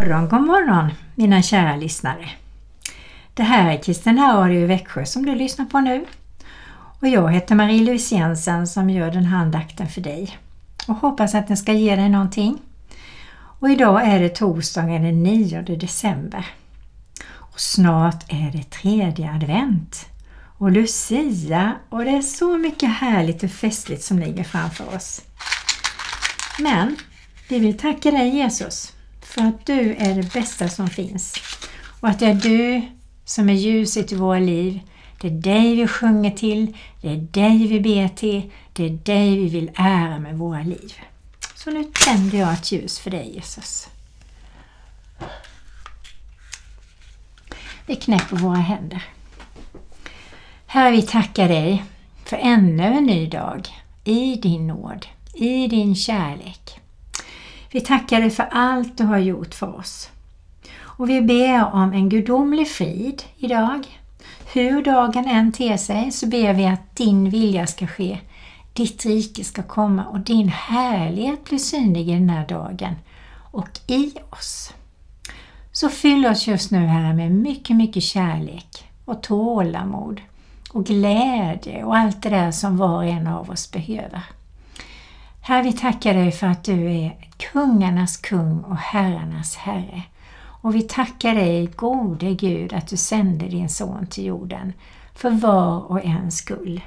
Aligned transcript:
morgon, 0.00 0.28
god 0.28 0.42
morgon 0.42 0.90
mina 1.14 1.42
kära 1.42 1.76
lyssnare. 1.76 2.30
Det 3.34 3.42
här 3.42 3.70
är 3.70 3.82
Kristina 3.82 4.34
Radio 4.34 4.60
i 4.60 4.66
Växjö 4.66 5.06
som 5.06 5.26
du 5.26 5.34
lyssnar 5.34 5.64
på 5.64 5.80
nu. 5.80 6.04
Och 7.00 7.08
jag 7.08 7.32
heter 7.32 7.54
Marie-Louise 7.54 8.14
Jensen 8.14 8.66
som 8.66 8.90
gör 8.90 9.10
den 9.10 9.24
här 9.24 9.38
andakten 9.38 9.88
för 9.88 10.00
dig. 10.00 10.38
Och 10.88 10.94
hoppas 10.94 11.34
att 11.34 11.48
den 11.48 11.56
ska 11.56 11.72
ge 11.72 11.96
dig 11.96 12.08
någonting. 12.08 12.58
Och 13.32 13.70
idag 13.70 14.08
är 14.08 14.20
det 14.20 14.28
torsdagen 14.28 15.02
den 15.02 15.22
9 15.22 15.62
december. 15.62 16.46
Och 17.24 17.60
snart 17.60 18.32
är 18.32 18.50
det 18.52 18.70
tredje 18.70 19.30
advent 19.30 20.06
och 20.58 20.70
Lucia 20.70 21.74
och 21.88 22.04
det 22.04 22.10
är 22.10 22.22
så 22.22 22.58
mycket 22.58 22.90
härligt 22.90 23.42
och 23.42 23.50
festligt 23.50 24.02
som 24.02 24.18
ligger 24.18 24.44
framför 24.44 24.96
oss. 24.96 25.22
Men 26.58 26.96
vi 27.48 27.58
vill 27.58 27.78
tacka 27.78 28.10
dig 28.10 28.28
Jesus 28.28 28.92
för 29.30 29.40
att 29.40 29.66
du 29.66 29.94
är 29.94 30.14
det 30.14 30.32
bästa 30.32 30.68
som 30.68 30.88
finns 30.88 31.34
och 32.00 32.08
att 32.08 32.18
det 32.18 32.26
är 32.26 32.34
du 32.34 32.82
som 33.24 33.48
är 33.48 33.54
ljuset 33.54 34.12
i 34.12 34.16
våra 34.16 34.38
liv. 34.38 34.80
Det 35.20 35.26
är 35.26 35.30
dig 35.30 35.76
vi 35.76 35.86
sjunger 35.86 36.30
till, 36.30 36.76
det 37.00 37.08
är 37.08 37.16
dig 37.16 37.66
vi 37.66 37.80
ber 37.80 38.08
till, 38.08 38.50
det 38.72 38.84
är 38.84 38.90
dig 38.90 39.36
vi 39.36 39.48
vill 39.48 39.70
ära 39.74 40.18
med 40.18 40.38
våra 40.38 40.62
liv. 40.62 40.94
Så 41.54 41.70
nu 41.70 41.84
tänder 41.84 42.38
jag 42.38 42.52
ett 42.52 42.72
ljus 42.72 42.98
för 42.98 43.10
dig 43.10 43.34
Jesus. 43.34 43.88
Vi 47.86 47.96
knäpper 47.96 48.36
våra 48.36 48.56
händer. 48.56 49.04
Herre, 50.66 50.90
vi 50.90 51.02
tackar 51.02 51.48
dig 51.48 51.84
för 52.24 52.36
ännu 52.36 52.84
en 52.84 53.04
ny 53.04 53.26
dag 53.26 53.68
i 54.04 54.34
din 54.34 54.66
nåd, 54.66 55.06
i 55.34 55.66
din 55.66 55.94
kärlek. 55.94 56.79
Vi 57.72 57.80
tackar 57.80 58.20
dig 58.20 58.30
för 58.30 58.48
allt 58.50 58.98
du 58.98 59.04
har 59.04 59.18
gjort 59.18 59.54
för 59.54 59.76
oss. 59.76 60.10
Och 60.78 61.10
vi 61.10 61.22
ber 61.22 61.74
om 61.74 61.92
en 61.92 62.08
gudomlig 62.08 62.68
frid 62.68 63.22
idag. 63.36 63.86
Hur 64.52 64.82
dagen 64.82 65.24
än 65.26 65.52
ter 65.52 65.76
sig 65.76 66.10
så 66.10 66.26
ber 66.26 66.52
vi 66.52 66.66
att 66.66 66.96
din 66.96 67.30
vilja 67.30 67.66
ska 67.66 67.86
ske, 67.86 68.18
ditt 68.72 69.06
rike 69.06 69.44
ska 69.44 69.62
komma 69.62 70.04
och 70.04 70.20
din 70.20 70.48
härlighet 70.48 71.44
blir 71.44 71.58
synlig 71.58 72.08
i 72.08 72.12
den 72.12 72.30
här 72.30 72.46
dagen 72.46 72.94
och 73.52 73.80
i 73.86 74.12
oss. 74.30 74.72
Så 75.72 75.88
fyll 75.88 76.26
oss 76.26 76.46
just 76.46 76.70
nu 76.70 76.78
Herre 76.78 77.14
med 77.14 77.32
mycket, 77.32 77.76
mycket 77.76 78.02
kärlek 78.02 78.84
och 79.04 79.22
tålamod 79.22 80.20
och 80.72 80.86
glädje 80.86 81.84
och 81.84 81.96
allt 81.96 82.22
det 82.22 82.28
där 82.28 82.50
som 82.50 82.76
var 82.76 82.96
och 82.96 83.04
en 83.04 83.26
av 83.26 83.50
oss 83.50 83.70
behöver. 83.70 84.22
Herre, 85.50 85.62
vi 85.62 85.72
tackar 85.72 86.14
dig 86.14 86.32
för 86.32 86.46
att 86.46 86.64
du 86.64 86.90
är 86.90 87.28
kungarnas 87.52 88.16
kung 88.16 88.60
och 88.60 88.76
herrarnas 88.76 89.56
herre. 89.56 90.02
Och 90.38 90.74
vi 90.74 90.82
tackar 90.82 91.34
dig, 91.34 91.66
gode 91.66 92.34
Gud, 92.34 92.72
att 92.72 92.88
du 92.88 92.96
sände 92.96 93.48
din 93.48 93.68
son 93.68 94.06
till 94.06 94.24
jorden 94.24 94.72
för 95.14 95.30
var 95.30 95.80
och 95.80 96.04
en 96.04 96.30
skull. 96.30 96.80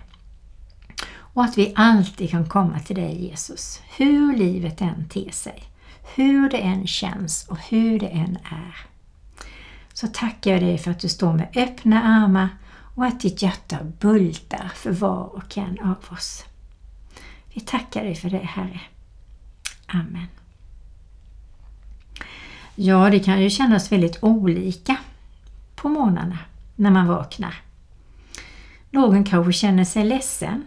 Och 1.15 1.43
att 1.43 1.57
vi 1.57 1.73
alltid 1.75 2.29
kan 2.29 2.49
komma 2.49 2.79
till 2.79 2.95
dig 2.95 3.25
Jesus, 3.25 3.81
hur 3.97 4.37
livet 4.37 4.81
än 4.81 5.09
ter 5.09 5.31
sig, 5.31 5.63
hur 6.15 6.49
det 6.49 6.57
än 6.57 6.87
känns 6.87 7.47
och 7.47 7.59
hur 7.59 7.99
det 7.99 8.07
än 8.07 8.37
är. 8.43 8.77
Så 9.93 10.07
tackar 10.07 10.51
jag 10.51 10.61
dig 10.61 10.77
för 10.77 10.91
att 10.91 10.99
du 10.99 11.09
står 11.09 11.33
med 11.33 11.47
öppna 11.55 12.03
armar 12.03 12.49
och 12.95 13.05
att 13.05 13.19
ditt 13.19 13.41
hjärta 13.41 13.77
bultar 13.99 14.71
för 14.75 14.91
var 14.91 15.35
och 15.35 15.57
en 15.57 15.79
av 15.79 15.97
oss. 16.11 16.45
Vi 17.53 17.61
tackar 17.61 18.03
dig 18.03 18.15
för 18.15 18.29
det 18.29 18.37
Herre. 18.37 18.81
Amen. 19.87 20.27
Ja, 22.75 23.09
det 23.09 23.19
kan 23.19 23.41
ju 23.41 23.49
kännas 23.49 23.91
väldigt 23.91 24.23
olika 24.23 24.97
på 25.75 25.89
morgnarna 25.89 26.39
när 26.75 26.91
man 26.91 27.07
vaknar. 27.07 27.61
Någon 28.89 29.23
kanske 29.23 29.53
känner 29.53 29.85
sig 29.85 30.03
ledsen, 30.03 30.63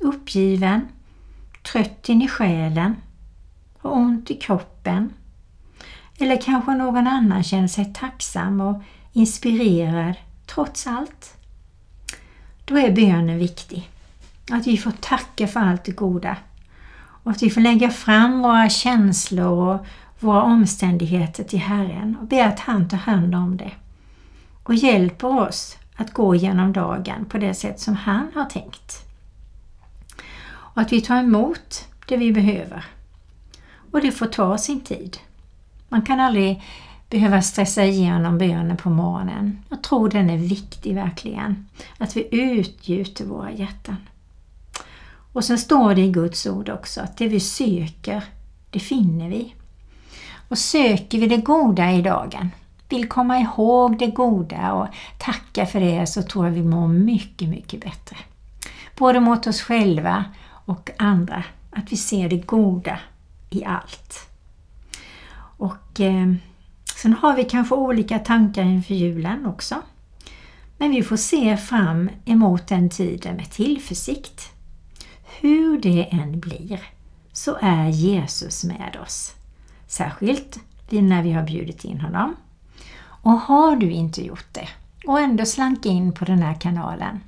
uppgiven, 0.00 0.88
trött 1.62 2.08
in 2.08 2.22
i 2.22 2.28
själen, 2.28 2.96
har 3.78 3.90
ont 3.90 4.30
i 4.30 4.34
kroppen. 4.34 5.12
Eller 6.18 6.40
kanske 6.40 6.74
någon 6.74 7.06
annan 7.06 7.42
känner 7.42 7.68
sig 7.68 7.92
tacksam 7.94 8.60
och 8.60 8.82
inspirerad 9.12 10.14
trots 10.46 10.86
allt. 10.86 11.36
Då 12.64 12.78
är 12.78 12.92
bönen 12.92 13.38
viktig. 13.38 13.90
Att 14.50 14.66
vi 14.66 14.76
får 14.76 14.90
tacka 14.90 15.46
för 15.46 15.60
allt 15.60 15.84
det 15.84 15.92
goda. 15.92 16.36
Och 16.96 17.30
att 17.30 17.42
vi 17.42 17.50
får 17.50 17.60
lägga 17.60 17.90
fram 17.90 18.42
våra 18.42 18.68
känslor 18.68 19.74
och 19.74 19.86
våra 20.20 20.42
omständigheter 20.42 21.44
till 21.44 21.58
Herren 21.58 22.16
och 22.20 22.26
be 22.26 22.46
att 22.46 22.60
han 22.60 22.88
tar 22.88 22.96
hand 22.96 23.34
om 23.34 23.56
det. 23.56 23.72
Och 24.62 24.74
hjälper 24.74 25.40
oss 25.40 25.76
att 25.96 26.12
gå 26.12 26.34
igenom 26.34 26.72
dagen 26.72 27.24
på 27.24 27.38
det 27.38 27.54
sätt 27.54 27.80
som 27.80 27.96
han 27.96 28.30
har 28.34 28.44
tänkt. 28.44 29.04
Och 30.46 30.82
att 30.82 30.92
vi 30.92 31.00
tar 31.00 31.18
emot 31.18 31.88
det 32.06 32.16
vi 32.16 32.32
behöver. 32.32 32.84
Och 33.92 34.00
det 34.00 34.12
får 34.12 34.26
ta 34.26 34.58
sin 34.58 34.80
tid. 34.80 35.16
Man 35.88 36.02
kan 36.02 36.20
aldrig 36.20 36.62
behöva 37.10 37.42
stressa 37.42 37.84
igenom 37.84 38.38
bönen 38.38 38.76
på 38.76 38.90
morgonen. 38.90 39.58
Jag 39.68 39.82
tror 39.82 40.08
den 40.08 40.30
är 40.30 40.36
viktig 40.36 40.94
verkligen. 40.94 41.68
Att 41.98 42.16
vi 42.16 42.28
utgjuter 42.30 43.24
våra 43.24 43.52
hjärtan. 43.52 43.96
Och 45.34 45.44
sen 45.44 45.58
står 45.58 45.94
det 45.94 46.00
i 46.00 46.10
Guds 46.10 46.46
ord 46.46 46.68
också 46.68 47.00
att 47.00 47.16
det 47.16 47.28
vi 47.28 47.40
söker, 47.40 48.24
det 48.70 48.78
finner 48.78 49.28
vi. 49.28 49.54
Och 50.48 50.58
söker 50.58 51.18
vi 51.18 51.26
det 51.26 51.36
goda 51.36 51.92
i 51.92 52.02
dagen, 52.02 52.50
vill 52.88 53.08
komma 53.08 53.38
ihåg 53.38 53.98
det 53.98 54.06
goda 54.06 54.72
och 54.72 54.88
tacka 55.18 55.66
för 55.66 55.80
det 55.80 56.06
så 56.06 56.22
tror 56.22 56.46
jag 56.46 56.52
vi 56.52 56.62
mår 56.62 56.88
mycket, 56.88 57.48
mycket 57.48 57.80
bättre. 57.80 58.16
Både 58.96 59.20
mot 59.20 59.46
oss 59.46 59.60
själva 59.60 60.24
och 60.64 60.90
andra. 60.98 61.44
Att 61.70 61.92
vi 61.92 61.96
ser 61.96 62.28
det 62.28 62.46
goda 62.46 62.98
i 63.50 63.64
allt. 63.64 64.28
Och 65.56 66.00
eh, 66.00 66.34
Sen 67.04 67.12
har 67.12 67.36
vi 67.36 67.44
kanske 67.44 67.74
olika 67.74 68.18
tankar 68.18 68.62
inför 68.62 68.94
julen 68.94 69.46
också. 69.46 69.74
Men 70.78 70.90
vi 70.90 71.02
får 71.02 71.16
se 71.16 71.56
fram 71.56 72.10
emot 72.24 72.66
den 72.66 72.90
tiden 72.90 73.36
med 73.36 73.50
tillförsikt. 73.50 74.53
Hur 75.44 75.78
det 75.80 76.08
än 76.10 76.40
blir 76.40 76.80
så 77.32 77.56
är 77.60 77.88
Jesus 77.88 78.64
med 78.64 78.98
oss. 79.02 79.34
Särskilt 79.86 80.60
när 80.90 81.22
vi 81.22 81.32
har 81.32 81.42
bjudit 81.42 81.84
in 81.84 82.00
honom. 82.00 82.36
Och 82.98 83.32
har 83.32 83.76
du 83.76 83.90
inte 83.90 84.26
gjort 84.26 84.46
det 84.52 84.68
och 85.06 85.20
ändå 85.20 85.44
slank 85.44 85.86
in 85.86 86.12
på 86.12 86.24
den 86.24 86.42
här 86.42 86.54
kanalen 86.54 87.20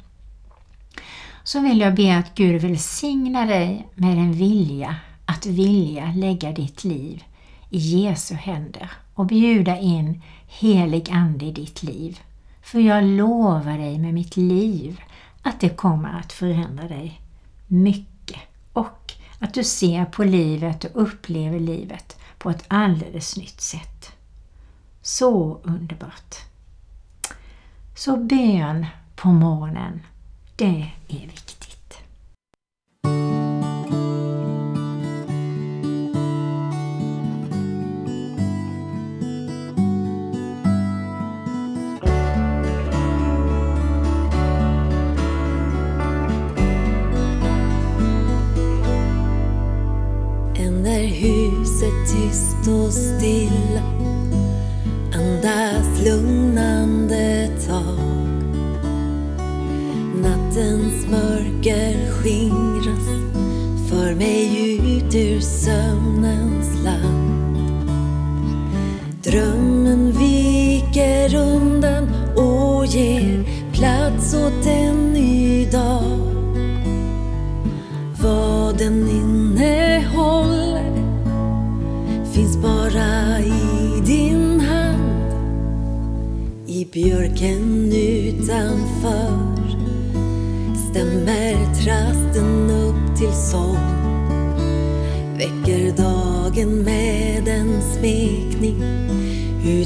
så 1.44 1.60
vill 1.60 1.80
jag 1.80 1.94
be 1.94 2.16
att 2.16 2.34
Gud 2.34 2.62
välsigna 2.62 3.46
dig 3.46 3.88
med 3.94 4.18
en 4.18 4.32
vilja 4.32 4.96
att 5.26 5.46
vilja 5.46 6.12
lägga 6.16 6.52
ditt 6.52 6.84
liv 6.84 7.24
i 7.70 7.78
Jesu 7.78 8.34
händer 8.34 8.90
och 9.14 9.26
bjuda 9.26 9.78
in 9.78 10.22
helig 10.46 11.10
Ande 11.10 11.44
i 11.44 11.52
ditt 11.52 11.82
liv. 11.82 12.20
För 12.62 12.80
jag 12.80 13.04
lovar 13.04 13.78
dig 13.78 13.98
med 13.98 14.14
mitt 14.14 14.36
liv 14.36 15.00
att 15.42 15.60
det 15.60 15.68
kommer 15.68 16.18
att 16.18 16.32
förändra 16.32 16.88
dig 16.88 17.20
mycket 17.66 18.40
och 18.72 19.12
att 19.38 19.54
du 19.54 19.64
ser 19.64 20.04
på 20.04 20.24
livet 20.24 20.84
och 20.84 21.02
upplever 21.02 21.60
livet 21.60 22.18
på 22.38 22.50
ett 22.50 22.64
alldeles 22.68 23.36
nytt 23.36 23.60
sätt. 23.60 24.12
Så 25.02 25.60
underbart! 25.62 26.34
Så 27.96 28.16
bön 28.16 28.86
på 29.14 29.28
morgonen, 29.28 30.02
det 30.56 30.92
är 31.08 31.26
viktigt. 31.26 31.55
Tyst 51.84 52.68
och 52.68 52.92
stilla 52.92 53.82
andas 55.14 56.04
lugnande 56.04 57.48
tag. 57.66 57.98
Nattens 60.22 61.06
mörker 61.10 62.10
skingras 62.10 63.06
för 63.90 64.14
mig 64.14 64.76
ut 64.76 65.14
ur 65.14 65.40
sömnens 65.40 66.84
land. 66.84 67.15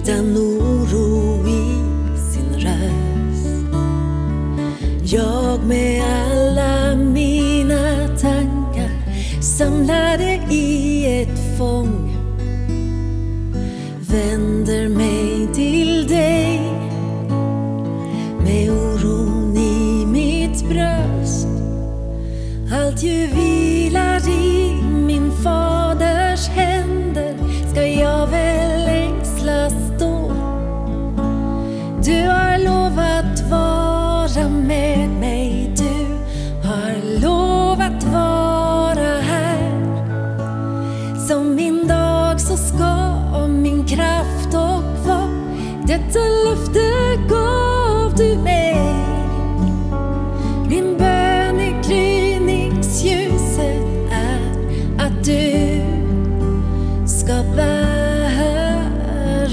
Utan 0.02 0.36
oro 0.36 1.46
i 1.46 1.62
sin 2.16 2.54
röst. 2.54 3.74
Jag 5.04 5.64
med 5.64 6.02
alla 6.02 6.96
mina 6.96 8.08
tankar 8.20 8.90
samlade 9.42 10.40
i 10.50 11.22
ett 11.22 11.58
fång 11.58 12.09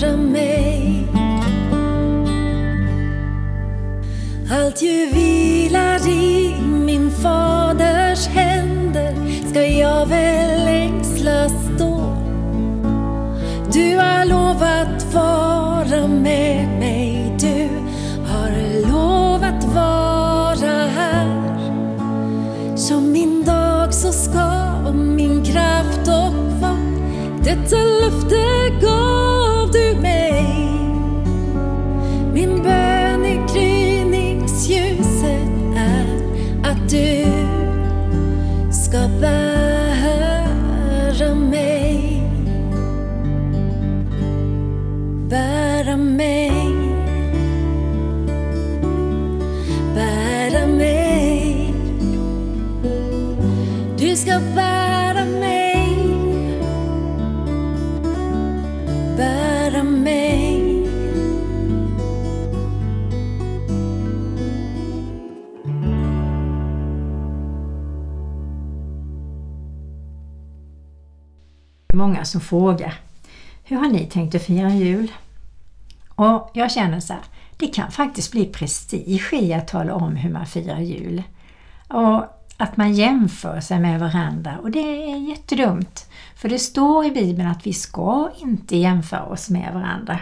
bära 0.02 0.18
mig. 0.18 1.08
Allt 4.52 4.82
ju 4.82 5.10
vilar 5.14 6.10
i 6.10 6.56
min 6.62 7.12
faders 7.12 8.28
händer 8.28 9.14
ska 9.50 9.68
jag 9.68 10.06
väl 10.06 10.68
ängslas 10.68 11.54
då. 11.80 12.16
Du 13.74 13.98
har 13.98 14.26
lovat 14.26 15.14
vara 15.14 16.08
med 16.08 16.80
mig, 16.80 17.36
du 17.40 17.70
har 18.32 18.82
lovat 18.92 19.64
vara 19.64 20.88
här. 20.88 21.58
Som 22.76 23.12
min 23.12 23.44
dag 23.44 23.94
så 23.94 24.12
ska 24.12 24.68
min 24.94 25.44
kraft 25.46 26.08
och 26.08 26.62
var 26.62 26.78
detta 27.44 27.76
löfte 27.76 28.57
mig. 46.18 46.52
Bära 49.96 50.68
mig. 50.68 51.74
Du 53.98 54.16
ska 54.16 54.40
bära 54.56 55.26
mig. 55.26 55.78
Bära 59.18 59.84
mig. 59.84 60.64
Många 71.94 72.26
som 72.26 72.42
frågar 72.42 72.94
Hur 73.64 73.78
har 73.78 73.90
ni 73.90 74.06
tänkt 74.06 74.36
att 74.36 74.44
fira 74.44 74.70
jul? 74.70 75.12
Och 76.18 76.52
jag 76.54 76.72
känner 76.72 77.00
så 77.00 77.14
här, 77.14 77.22
det 77.58 77.68
kan 77.68 77.92
faktiskt 77.92 78.32
bli 78.32 78.46
prestige 78.46 79.34
i 79.34 79.54
att 79.54 79.68
tala 79.68 79.96
om 79.96 80.16
hur 80.16 80.34
man 80.34 80.46
firar 80.46 80.80
jul. 80.80 81.24
Och 81.88 82.26
att 82.58 82.78
man 82.78 82.94
jämför 82.94 83.60
sig 83.60 83.80
med 83.80 84.00
varandra 84.00 84.58
och 84.62 84.72
det 84.72 85.12
är 85.12 85.30
jättedumt. 85.30 86.10
För 86.36 86.50
det 86.50 86.60
står 86.60 87.06
i 87.06 87.12
Bibeln 87.12 87.48
att 87.48 87.68
vi 87.68 87.74
ska 87.74 88.30
inte 88.38 88.78
jämföra 88.78 89.24
oss 89.24 89.50
med 89.50 89.74
varandra. 89.74 90.20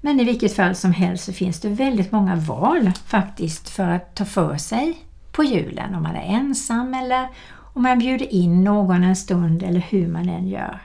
Men 0.00 0.20
i 0.20 0.24
vilket 0.24 0.56
fall 0.56 0.74
som 0.74 0.92
helst 0.92 1.24
så 1.24 1.32
finns 1.32 1.60
det 1.60 1.68
väldigt 1.68 2.12
många 2.12 2.36
val 2.36 2.92
faktiskt 3.06 3.68
för 3.68 3.88
att 3.88 4.14
ta 4.14 4.24
för 4.24 4.56
sig 4.56 4.98
på 5.32 5.44
julen. 5.44 5.94
Om 5.94 6.02
man 6.02 6.16
är 6.16 6.36
ensam 6.36 6.94
eller 6.94 7.28
om 7.56 7.82
man 7.82 7.98
bjuder 7.98 8.34
in 8.34 8.64
någon 8.64 9.04
en 9.04 9.16
stund 9.16 9.62
eller 9.62 9.80
hur 9.80 10.08
man 10.08 10.28
än 10.28 10.48
gör. 10.48 10.80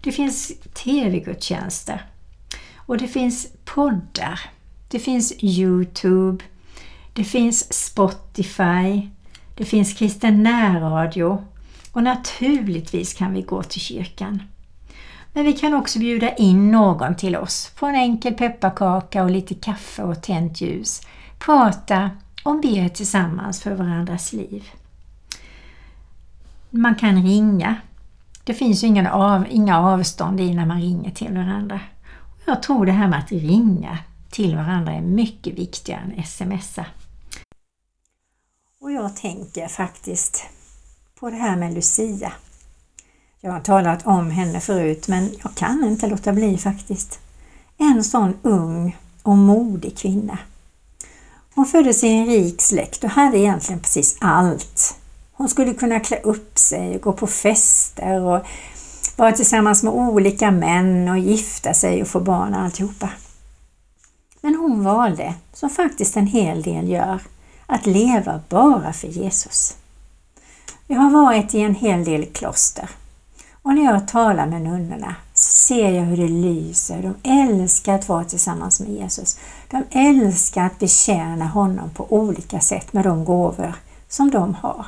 Det 0.00 0.12
finns 0.12 0.52
tv-gudstjänster 0.74 2.02
och 2.92 2.98
det 2.98 3.08
finns 3.08 3.46
poddar. 3.64 4.40
Det 4.88 4.98
finns 4.98 5.32
Youtube. 5.38 6.44
Det 7.12 7.24
finns 7.24 7.72
Spotify. 7.72 9.08
Det 9.54 9.64
finns 9.64 9.94
kristen 9.94 10.42
närradio 10.42 11.44
och 11.92 12.02
naturligtvis 12.02 13.14
kan 13.14 13.32
vi 13.32 13.42
gå 13.42 13.62
till 13.62 13.80
kyrkan. 13.80 14.42
Men 15.32 15.44
vi 15.44 15.52
kan 15.52 15.74
också 15.74 15.98
bjuda 15.98 16.34
in 16.34 16.70
någon 16.70 17.16
till 17.16 17.36
oss 17.36 17.72
på 17.78 17.86
en 17.86 17.94
enkel 17.94 18.34
pepparkaka 18.34 19.22
och 19.22 19.30
lite 19.30 19.54
kaffe 19.54 20.02
och 20.02 20.22
tänt 20.22 20.60
ljus. 20.60 21.00
Prata 21.38 22.10
och 22.44 22.60
be 22.60 22.88
tillsammans 22.88 23.62
för 23.62 23.74
varandras 23.74 24.32
liv. 24.32 24.70
Man 26.70 26.94
kan 26.94 27.22
ringa. 27.22 27.76
Det 28.44 28.54
finns 28.54 28.84
ju 28.84 28.86
ingen 28.86 29.06
av, 29.06 29.46
inga 29.50 29.80
avstånd 29.80 30.40
i 30.40 30.54
när 30.54 30.66
man 30.66 30.80
ringer 30.80 31.10
till 31.10 31.32
varandra. 31.32 31.80
Jag 32.44 32.62
tror 32.62 32.86
det 32.86 32.92
här 32.92 33.08
med 33.08 33.18
att 33.18 33.32
ringa 33.32 33.98
till 34.30 34.56
varandra 34.56 34.92
är 34.92 35.00
mycket 35.00 35.58
viktigare 35.58 36.00
än 36.16 36.24
smsa. 36.24 36.86
Och 38.80 38.92
jag 38.92 39.16
tänker 39.16 39.68
faktiskt 39.68 40.44
på 41.20 41.30
det 41.30 41.36
här 41.36 41.56
med 41.56 41.74
Lucia. 41.74 42.32
Jag 43.40 43.52
har 43.52 43.60
talat 43.60 44.06
om 44.06 44.30
henne 44.30 44.60
förut 44.60 45.08
men 45.08 45.30
jag 45.42 45.54
kan 45.54 45.84
inte 45.84 46.06
låta 46.06 46.32
bli 46.32 46.58
faktiskt. 46.58 47.20
En 47.78 48.04
sån 48.04 48.34
ung 48.42 48.96
och 49.22 49.36
modig 49.36 49.96
kvinna. 49.96 50.38
Hon 51.54 51.66
föddes 51.66 52.04
i 52.04 52.08
en 52.08 52.26
rik 52.26 52.62
släkt 52.62 53.04
och 53.04 53.10
hade 53.10 53.38
egentligen 53.38 53.80
precis 53.80 54.16
allt. 54.20 54.96
Hon 55.32 55.48
skulle 55.48 55.74
kunna 55.74 56.00
klä 56.00 56.20
upp 56.20 56.58
sig 56.58 56.96
och 56.96 57.02
gå 57.02 57.12
på 57.12 57.26
fester 57.26 58.20
och 58.20 58.46
vara 59.16 59.32
tillsammans 59.32 59.82
med 59.82 59.92
olika 59.92 60.50
män 60.50 61.08
och 61.08 61.18
gifta 61.18 61.74
sig 61.74 62.02
och 62.02 62.08
få 62.08 62.20
barn 62.20 62.54
och 62.54 62.60
alltihopa. 62.60 63.08
Men 64.40 64.54
hon 64.54 64.84
valde, 64.84 65.34
som 65.52 65.70
faktiskt 65.70 66.16
en 66.16 66.26
hel 66.26 66.62
del 66.62 66.88
gör, 66.88 67.20
att 67.66 67.86
leva 67.86 68.40
bara 68.48 68.92
för 68.92 69.08
Jesus. 69.08 69.76
Jag 70.86 71.00
har 71.00 71.10
varit 71.10 71.54
i 71.54 71.60
en 71.60 71.74
hel 71.74 72.04
del 72.04 72.26
kloster 72.26 72.88
och 73.62 73.74
när 73.74 73.84
jag 73.84 74.08
talar 74.08 74.46
med 74.46 74.62
nunnorna 74.62 75.14
så 75.34 75.50
ser 75.66 75.90
jag 75.90 76.02
hur 76.02 76.16
det 76.16 76.28
lyser. 76.28 77.02
De 77.02 77.30
älskar 77.30 77.94
att 77.94 78.08
vara 78.08 78.24
tillsammans 78.24 78.80
med 78.80 78.90
Jesus. 78.90 79.38
De 79.70 79.84
älskar 79.90 80.66
att 80.66 80.78
betjäna 80.78 81.46
honom 81.46 81.90
på 81.90 82.06
olika 82.12 82.60
sätt 82.60 82.92
med 82.92 83.04
de 83.04 83.24
gåvor 83.24 83.74
som 84.08 84.30
de 84.30 84.54
har. 84.54 84.86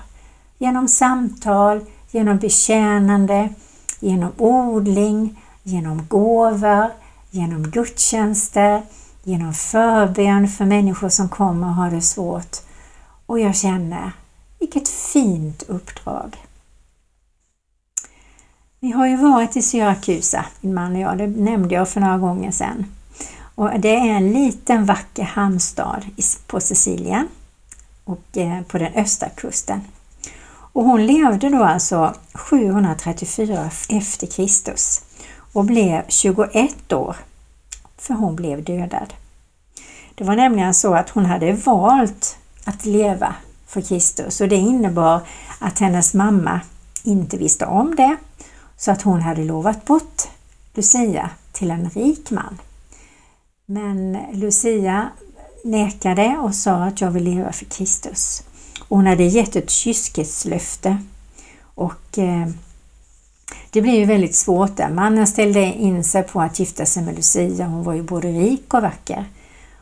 Genom 0.58 0.88
samtal, 0.88 1.80
genom 2.10 2.38
betjänande, 2.38 3.48
genom 4.04 4.32
odling, 4.38 5.40
genom 5.62 6.06
gåvor, 6.08 6.90
genom 7.30 7.70
gudstjänster, 7.70 8.82
genom 9.22 9.54
förbön 9.54 10.48
för 10.48 10.64
människor 10.64 11.08
som 11.08 11.28
kommer 11.28 11.66
och 11.66 11.74
har 11.74 11.90
det 11.90 12.02
svårt. 12.02 12.56
Och 13.26 13.40
jag 13.40 13.56
känner, 13.56 14.12
vilket 14.58 14.88
fint 14.88 15.62
uppdrag! 15.62 16.36
Vi 18.80 18.90
har 18.90 19.06
ju 19.06 19.16
varit 19.16 19.56
i 19.56 19.62
Syrakusa, 19.62 20.44
min 20.60 20.74
man 20.74 20.94
och 20.94 21.00
jag, 21.00 21.18
det 21.18 21.26
nämnde 21.26 21.74
jag 21.74 21.88
för 21.88 22.00
några 22.00 22.18
gånger 22.18 22.50
sedan. 22.50 22.86
Och 23.54 23.70
det 23.80 23.96
är 23.96 24.16
en 24.16 24.32
liten 24.32 24.84
vacker 24.84 25.22
hamnstad 25.22 26.02
på 26.46 26.60
Sicilien 26.60 27.28
och 28.04 28.36
eh, 28.36 28.62
på 28.62 28.78
den 28.78 28.92
östra 28.94 29.28
kusten. 29.28 29.80
Och 30.74 30.84
hon 30.84 31.06
levde 31.06 31.48
då 31.48 31.64
alltså 31.64 32.14
734 32.34 33.70
efter 33.88 34.26
Kristus 34.26 35.02
och 35.52 35.64
blev 35.64 36.02
21 36.08 36.92
år, 36.92 37.16
för 37.98 38.14
hon 38.14 38.36
blev 38.36 38.64
dödad. 38.64 39.14
Det 40.14 40.24
var 40.24 40.36
nämligen 40.36 40.74
så 40.74 40.94
att 40.94 41.10
hon 41.10 41.26
hade 41.26 41.52
valt 41.52 42.38
att 42.64 42.84
leva 42.84 43.34
för 43.66 43.80
Kristus 43.80 44.40
och 44.40 44.48
det 44.48 44.56
innebar 44.56 45.20
att 45.58 45.78
hennes 45.78 46.14
mamma 46.14 46.60
inte 47.02 47.36
visste 47.36 47.66
om 47.66 47.96
det 47.96 48.16
så 48.76 48.90
att 48.90 49.02
hon 49.02 49.20
hade 49.20 49.44
lovat 49.44 49.84
bort 49.84 50.22
Lucia 50.74 51.30
till 51.52 51.70
en 51.70 51.90
rik 51.90 52.30
man. 52.30 52.58
Men 53.66 54.18
Lucia 54.32 55.08
nekade 55.64 56.36
och 56.42 56.54
sa 56.54 56.72
att 56.72 57.00
jag 57.00 57.10
vill 57.10 57.24
leva 57.24 57.52
för 57.52 57.64
Kristus 57.64 58.42
hon 58.88 59.06
hade 59.06 59.24
gett 59.24 59.56
ett 59.56 59.70
kyskhetslöfte 59.70 60.98
och 61.74 62.18
eh, 62.18 62.48
det 63.70 63.82
blev 63.82 63.94
ju 63.94 64.04
väldigt 64.04 64.34
svårt 64.34 64.76
där. 64.76 64.90
Mannen 64.90 65.26
ställde 65.26 65.60
in 65.60 66.04
sig 66.04 66.22
på 66.22 66.40
att 66.40 66.58
gifta 66.58 66.86
sig 66.86 67.02
med 67.02 67.16
Lucia. 67.16 67.66
Hon 67.66 67.82
var 67.84 67.94
ju 67.94 68.02
både 68.02 68.28
rik 68.28 68.74
och 68.74 68.82
vacker. 68.82 69.24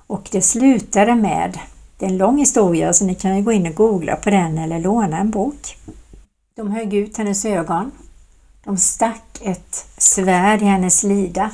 Och 0.07 0.29
det 0.33 0.43
slutade 0.43 1.15
med, 1.15 1.59
det 1.99 2.05
är 2.05 2.11
en 2.11 2.19
lång 2.19 2.39
historia 2.39 2.93
så 2.93 3.05
ni 3.05 3.15
kan 3.15 3.37
ju 3.37 3.43
gå 3.43 3.53
in 3.53 3.67
och 3.67 3.75
googla 3.75 4.17
på 4.17 4.31
den 4.31 4.59
eller 4.59 4.79
låna 4.79 5.19
en 5.19 5.31
bok. 5.31 5.77
De 6.55 6.71
högg 6.71 6.95
ut 6.95 7.17
hennes 7.17 7.45
ögon. 7.45 7.91
De 8.65 8.77
stack 8.77 9.41
ett 9.43 9.87
svärd 9.97 10.63
i 10.63 10.65
hennes 10.65 11.03
lida. 11.03 11.51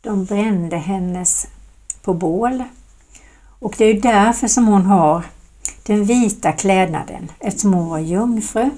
De 0.00 0.24
brände 0.24 0.76
hennes 0.76 1.46
på 2.02 2.14
bål. 2.14 2.64
Och 3.58 3.74
det 3.78 3.84
är 3.84 3.94
ju 3.94 4.00
därför 4.00 4.48
som 4.48 4.66
hon 4.66 4.86
har 4.86 5.24
den 5.82 6.04
vita 6.04 6.52
klädnaden, 6.52 7.32
eftersom 7.38 7.74
hon 7.74 7.88
var 7.88 7.98
jungfru. 7.98 8.70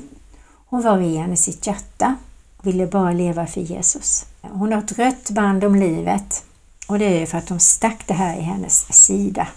Hon 0.66 0.82
var 0.82 0.98
ren 0.98 1.32
i 1.32 1.36
sitt 1.36 1.66
hjärta 1.66 2.16
och 2.56 2.66
ville 2.66 2.86
bara 2.86 3.12
leva 3.12 3.46
för 3.46 3.60
Jesus. 3.60 4.26
Hon 4.40 4.72
har 4.72 4.78
ett 4.78 4.98
rött 4.98 5.30
band 5.30 5.64
om 5.64 5.74
livet 5.74 6.44
och 6.88 6.98
det 6.98 7.22
är 7.22 7.26
för 7.26 7.38
att 7.38 7.46
de 7.46 7.58
stack 7.58 8.06
det 8.06 8.14
här 8.14 8.38
i 8.38 8.42
hennes 8.42 9.04
sida. 9.04 9.48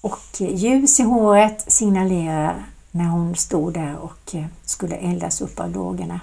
Och 0.00 0.20
ljus 0.38 1.00
i 1.00 1.02
håret 1.02 1.72
signalerar 1.72 2.64
när 2.90 3.04
hon 3.04 3.36
stod 3.36 3.74
där 3.74 3.96
och 3.96 4.34
skulle 4.64 4.96
eldas 4.96 5.40
upp 5.40 5.60
av 5.60 5.70
lågorna. 5.70 6.20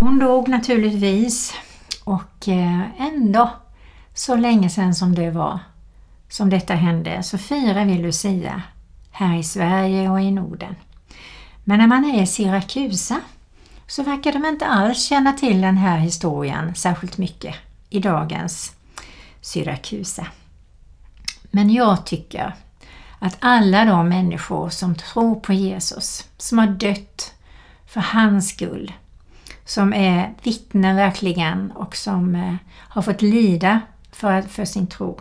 Hon 0.00 0.18
dog 0.18 0.48
naturligtvis 0.48 1.52
och 2.04 2.48
eh, 2.48 3.00
ändå 3.00 3.50
så 4.14 4.36
länge 4.36 4.70
sedan 4.70 4.94
som 4.94 5.14
det 5.14 5.30
var 5.30 5.58
som 6.28 6.50
detta 6.50 6.74
hände 6.74 7.22
så 7.22 7.38
firar 7.38 7.84
vi 7.84 7.98
Lucia 7.98 8.62
här 9.12 9.38
i 9.38 9.42
Sverige 9.42 10.10
och 10.10 10.20
i 10.20 10.30
Norden. 10.30 10.76
Men 11.64 11.78
när 11.78 11.86
man 11.86 12.04
är 12.04 12.22
i 12.22 12.26
Syrakusa 12.26 13.20
så 13.86 14.02
verkar 14.02 14.32
de 14.32 14.44
inte 14.44 14.66
alls 14.66 15.04
känna 15.04 15.32
till 15.32 15.60
den 15.60 15.76
här 15.76 15.98
historien 15.98 16.74
särskilt 16.74 17.18
mycket 17.18 17.54
i 17.90 17.98
dagens 17.98 18.72
Syrakusa. 19.40 20.26
Men 21.50 21.70
jag 21.70 22.06
tycker 22.06 22.54
att 23.18 23.36
alla 23.40 23.84
de 23.84 24.08
människor 24.08 24.68
som 24.68 24.94
tror 24.94 25.34
på 25.34 25.52
Jesus, 25.52 26.28
som 26.36 26.58
har 26.58 26.66
dött 26.66 27.34
för 27.86 28.00
hans 28.00 28.48
skull, 28.48 28.92
som 29.64 29.94
är 29.94 30.34
vittnen 30.42 30.96
verkligen 30.96 31.70
och 31.70 31.96
som 31.96 32.34
eh, 32.34 32.54
har 32.70 33.02
fått 33.02 33.22
lida 33.22 33.80
för, 34.12 34.42
för 34.42 34.64
sin 34.64 34.86
tro. 34.86 35.20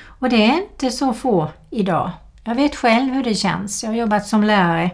Och 0.00 0.28
det 0.28 0.44
är 0.44 0.62
inte 0.62 0.90
så 0.90 1.12
få 1.12 1.50
idag. 1.70 2.10
Jag 2.48 2.54
vet 2.54 2.76
själv 2.76 3.14
hur 3.14 3.24
det 3.24 3.34
känns. 3.34 3.82
Jag 3.82 3.90
har 3.90 3.96
jobbat 3.96 4.26
som 4.26 4.44
lärare 4.44 4.90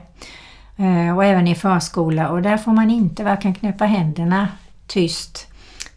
eh, 0.76 1.16
och 1.16 1.24
även 1.24 1.48
i 1.48 1.54
förskola 1.54 2.28
och 2.28 2.42
där 2.42 2.56
får 2.56 2.72
man 2.72 2.90
inte 2.90 3.24
varken 3.24 3.54
knäppa 3.54 3.84
händerna 3.84 4.48
tyst 4.86 5.46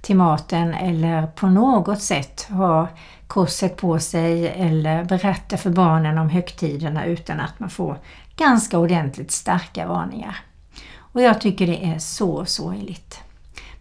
till 0.01 0.15
maten 0.15 0.73
eller 0.73 1.27
på 1.27 1.47
något 1.47 2.01
sätt 2.01 2.47
ha 2.49 2.87
korset 3.27 3.77
på 3.77 3.99
sig 3.99 4.47
eller 4.47 5.03
berätta 5.03 5.57
för 5.57 5.69
barnen 5.69 6.17
om 6.17 6.29
högtiderna 6.29 7.05
utan 7.05 7.39
att 7.39 7.59
man 7.59 7.69
får 7.69 7.97
ganska 8.35 8.77
ordentligt 8.77 9.31
starka 9.31 9.87
varningar. 9.87 10.35
Och 10.97 11.21
jag 11.21 11.41
tycker 11.41 11.67
det 11.67 11.85
är 11.85 11.99
så 11.99 12.45
sorgligt. 12.45 13.19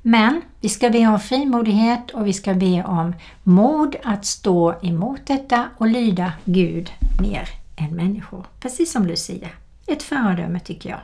Men 0.02 0.42
vi 0.60 0.68
ska 0.68 0.90
be 0.90 1.06
om 1.06 1.20
frimodighet 1.20 2.10
och 2.10 2.26
vi 2.26 2.32
ska 2.32 2.54
be 2.54 2.84
om 2.84 3.14
mod 3.42 3.96
att 4.04 4.24
stå 4.24 4.74
emot 4.82 5.20
detta 5.26 5.68
och 5.78 5.86
lyda 5.86 6.32
Gud 6.44 6.92
mer 7.20 7.65
än 7.76 7.96
människor. 7.96 8.46
Precis 8.60 8.92
som 8.92 9.06
Lucia. 9.06 9.48
Ett 9.86 10.02
föredöme 10.02 10.60
tycker 10.60 10.90
jag. 10.90 11.00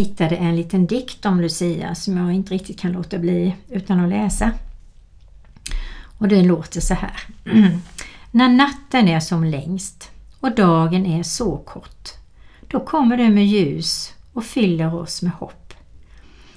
Hittade 0.00 0.36
en 0.36 0.56
liten 0.56 0.86
dikt 0.86 1.26
om 1.26 1.40
Lucia 1.40 1.94
som 1.94 2.16
jag 2.16 2.32
inte 2.32 2.54
riktigt 2.54 2.80
kan 2.80 2.92
låta 2.92 3.18
bli 3.18 3.56
utan 3.68 4.00
att 4.00 4.08
läsa. 4.08 4.50
Och 6.18 6.28
den 6.28 6.46
låter 6.46 6.80
så 6.80 6.94
här. 6.94 7.20
När 8.30 8.48
natten 8.48 9.08
är 9.08 9.20
som 9.20 9.44
längst 9.44 10.10
och 10.40 10.54
dagen 10.54 11.06
är 11.06 11.22
så 11.22 11.56
kort, 11.56 12.08
då 12.68 12.80
kommer 12.80 13.16
du 13.16 13.28
med 13.28 13.46
ljus 13.46 14.12
och 14.32 14.44
fyller 14.44 14.94
oss 14.94 15.22
med 15.22 15.32
hopp. 15.32 15.74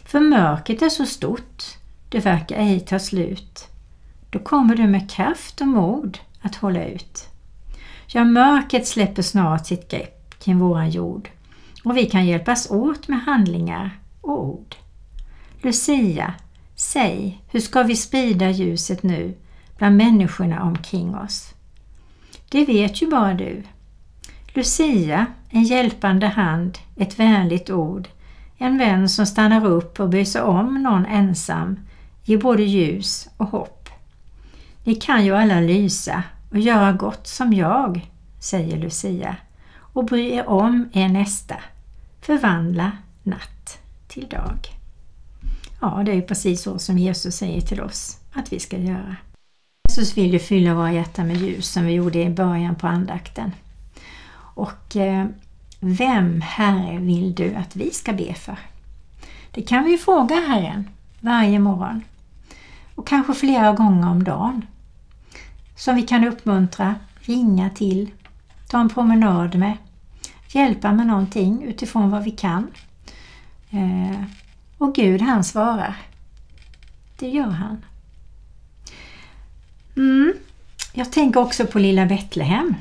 För 0.05 0.19
mörkret 0.19 0.81
är 0.81 0.89
så 0.89 1.05
stort, 1.05 1.63
det 2.09 2.19
verkar 2.19 2.55
ej 2.55 2.79
ta 2.79 2.99
slut. 2.99 3.67
Då 4.29 4.39
kommer 4.39 4.75
du 4.75 4.87
med 4.87 5.11
kraft 5.11 5.61
och 5.61 5.67
mod 5.67 6.17
att 6.41 6.55
hålla 6.55 6.85
ut. 6.85 7.27
Ja, 8.07 8.23
mörkret 8.23 8.87
släpper 8.87 9.21
snart 9.21 9.67
sitt 9.67 9.91
grepp 9.91 10.39
kring 10.43 10.59
våran 10.59 10.89
jord 10.89 11.29
och 11.83 11.97
vi 11.97 12.05
kan 12.05 12.25
hjälpas 12.25 12.71
åt 12.71 13.07
med 13.07 13.19
handlingar 13.19 13.99
och 14.21 14.45
ord. 14.45 14.75
Lucia, 15.61 16.33
Säg, 16.75 17.43
hur 17.51 17.59
ska 17.59 17.83
vi 17.83 17.95
sprida 17.95 18.49
ljuset 18.49 19.03
nu 19.03 19.33
bland 19.77 19.97
människorna 19.97 20.63
omkring 20.63 21.15
oss? 21.15 21.53
Det 22.49 22.65
vet 22.65 23.01
ju 23.01 23.09
bara 23.09 23.33
du. 23.33 23.63
Lucia, 24.53 25.25
en 25.49 25.63
hjälpande 25.63 26.27
hand, 26.27 26.77
ett 26.95 27.19
vänligt 27.19 27.69
ord, 27.69 28.07
en 28.57 28.77
vän 28.77 29.09
som 29.09 29.25
stannar 29.25 29.65
upp 29.65 29.99
och 29.99 30.09
bryr 30.09 30.25
sig 30.25 30.41
om 30.41 30.83
någon 30.83 31.05
ensam, 31.05 31.79
ger 32.23 32.37
både 32.37 32.63
ljus 32.63 33.29
och 33.37 33.47
hopp. 33.47 33.89
Ni 34.83 34.95
kan 34.95 35.25
ju 35.25 35.35
alla 35.35 35.59
lysa 35.59 36.23
och 36.51 36.59
göra 36.59 36.91
gott 36.91 37.27
som 37.27 37.53
jag, 37.53 38.09
säger 38.39 38.77
Lucia, 38.77 39.35
och 39.77 40.05
bry 40.05 40.31
er 40.31 40.49
om 40.49 40.89
er 40.93 41.09
nästa. 41.09 41.55
Förvandla 42.25 42.91
natt 43.23 43.79
till 44.07 44.27
dag. 44.29 44.57
Ja, 45.81 46.01
det 46.05 46.11
är 46.11 46.15
ju 46.15 46.21
precis 46.21 46.61
så 46.61 46.79
som 46.79 46.97
Jesus 46.97 47.35
säger 47.35 47.61
till 47.61 47.81
oss 47.81 48.17
att 48.33 48.53
vi 48.53 48.59
ska 48.59 48.77
göra. 48.77 49.15
Jesus 49.89 50.17
vill 50.17 50.33
ju 50.33 50.39
fylla 50.39 50.73
våra 50.73 50.91
hjärtan 50.91 51.27
med 51.27 51.37
ljus 51.37 51.71
som 51.71 51.85
vi 51.85 51.93
gjorde 51.93 52.23
i 52.23 52.29
början 52.29 52.75
på 52.75 52.87
andakten. 52.87 53.51
Och 54.35 54.95
eh, 54.95 55.25
vem, 55.79 56.41
Herre, 56.41 56.97
vill 56.97 57.35
du 57.35 57.55
att 57.55 57.75
vi 57.75 57.91
ska 57.91 58.13
be 58.13 58.33
för? 58.33 58.57
Det 59.51 59.61
kan 59.61 59.83
vi 59.83 59.97
fråga 59.97 60.35
Herren 60.35 60.89
varje 61.19 61.59
morgon 61.59 62.01
och 62.95 63.07
kanske 63.07 63.33
flera 63.33 63.73
gånger 63.73 64.09
om 64.09 64.23
dagen. 64.23 64.65
Som 65.75 65.95
vi 65.95 66.01
kan 66.01 66.27
uppmuntra, 66.27 66.95
ringa 67.19 67.69
till, 67.69 68.11
ta 68.67 68.79
en 68.79 68.89
promenad 68.89 69.55
med, 69.55 69.77
hjälpa 70.55 70.91
med 70.91 71.07
någonting 71.07 71.63
utifrån 71.63 72.09
vad 72.09 72.23
vi 72.23 72.31
kan. 72.31 72.71
Eh, 73.69 74.23
och 74.77 74.95
Gud 74.95 75.21
han 75.21 75.43
svarar. 75.43 75.95
Det 77.19 77.29
gör 77.29 77.49
han. 77.49 77.85
Mm. 79.95 80.33
Jag 80.93 81.11
tänker 81.11 81.39
också 81.39 81.65
på 81.65 81.79
lilla 81.79 82.05
Betlehem. 82.05 82.75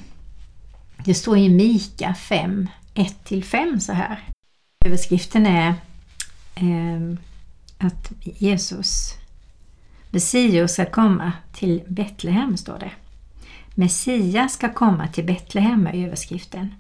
Det 1.05 1.15
står 1.15 1.39
i 1.39 1.49
Mika 1.49 2.15
5, 2.15 2.69
1-5 2.95 3.79
så 3.79 3.93
här. 3.93 4.21
Överskriften 4.85 5.47
är 5.47 5.75
eh, 6.55 7.19
att 7.79 8.13
Jesus, 8.23 9.15
Messias 10.11 10.73
ska 10.73 10.87
komma 10.87 11.33
till 11.53 11.83
Betlehem, 11.89 12.57
står 12.57 12.79
det. 12.79 12.91
Messias 13.75 14.53
ska 14.53 14.73
komma 14.73 15.09
till 15.09 15.25
Betlehem 15.25 15.87
är 15.87 16.07
överskriften. 16.07 16.75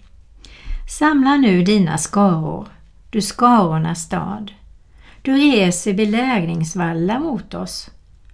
Samla 0.89 1.37
nu 1.37 1.63
dina 1.63 1.99
skaror, 1.99 2.69
du 3.11 3.21
skarornas 3.21 4.03
stad. 4.03 4.53
Du 5.23 5.33
reser 5.33 5.95
belägringsvallar 5.95 7.19
mot 7.19 7.55
oss. 7.55 7.91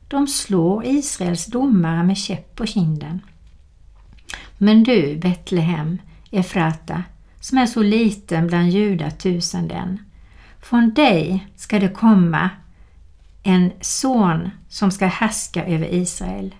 De 0.08 0.26
slår 0.26 0.84
Israels 0.86 1.46
domare 1.46 2.04
med 2.04 2.16
käpp 2.16 2.56
på 2.56 2.66
kinden. 2.66 3.20
Men 4.58 4.82
du, 4.82 5.16
Betlehem, 5.16 5.98
Efrata, 6.30 7.02
som 7.40 7.58
är 7.58 7.66
så 7.66 7.82
liten 7.82 8.46
bland 8.46 8.70
judatusenden, 8.70 9.98
från 10.62 10.94
dig 10.94 11.46
ska 11.56 11.78
det 11.78 11.88
komma 11.88 12.50
en 13.42 13.72
son 13.80 14.50
som 14.68 14.90
ska 14.90 15.06
härska 15.06 15.64
över 15.64 15.94
Israel. 15.94 16.54